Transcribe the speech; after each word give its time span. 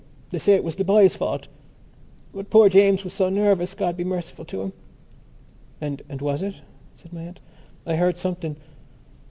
They 0.31 0.39
say 0.39 0.53
it 0.55 0.63
was 0.63 0.77
the 0.77 0.83
boy's 0.83 1.15
fault. 1.15 1.47
But 2.33 2.49
poor 2.49 2.69
James 2.69 3.03
was 3.03 3.13
so 3.13 3.29
nervous, 3.29 3.75
God 3.75 3.95
be 3.97 4.03
merciful 4.03 4.45
to 4.45 4.61
him!" 4.63 4.73
"And 5.79 6.01
was 6.19 6.39
that 6.39 6.55
it?" 6.55 6.61
said 6.95 7.13
my 7.13 7.21
aunt. 7.21 7.39
"I 7.85 7.97
heard 7.97 8.17
something...." 8.17 8.55